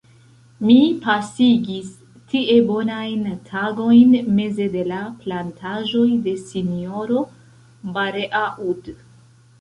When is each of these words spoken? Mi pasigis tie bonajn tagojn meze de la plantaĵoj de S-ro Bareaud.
Mi 0.67 0.77
pasigis 1.01 1.91
tie 2.31 2.55
bonajn 2.69 3.21
tagojn 3.51 4.17
meze 4.39 4.67
de 4.79 4.83
la 4.93 5.03
plantaĵoj 5.21 6.09
de 6.29 6.37
S-ro 6.47 7.23
Bareaud. 7.99 8.95